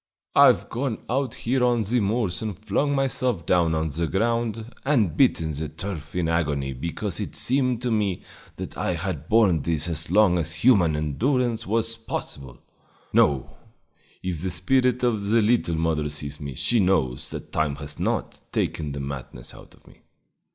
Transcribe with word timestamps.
I've 0.33 0.67
gone 0.67 1.03
out 1.11 1.35
here 1.35 1.63
on 1.63 1.83
the 1.83 1.99
moors 1.99 2.41
and 2.41 2.57
flung 2.57 2.95
myself 2.95 3.45
down 3.45 3.75
on 3.75 3.89
the 3.89 4.07
ground 4.07 4.73
and 4.83 5.15
bitten 5.15 5.53
the 5.53 5.69
turf 5.69 6.15
in 6.15 6.27
agony 6.27 6.73
because 6.73 7.19
it 7.19 7.35
seemed 7.35 7.83
to 7.83 7.91
me 7.91 8.23
that 8.55 8.75
I 8.75 8.93
had 8.95 9.29
borne 9.29 9.61
this 9.61 9.87
as 9.87 10.09
long 10.09 10.39
as 10.39 10.55
human 10.55 10.95
endurance 10.95 11.67
was 11.67 11.93
possible! 11.97 12.57
No; 13.13 13.55
if 14.23 14.41
the 14.41 14.49
spirit 14.49 15.03
of 15.03 15.29
the 15.29 15.39
little 15.39 15.75
mother 15.75 16.09
sees 16.09 16.39
me, 16.41 16.55
she 16.55 16.79
knows 16.79 17.29
that 17.29 17.51
time 17.51 17.75
has 17.75 17.99
not 17.99 18.41
taken 18.51 18.93
the 18.93 18.99
madness 18.99 19.53
out 19.53 19.75
of 19.75 19.85
me!" 19.85 20.01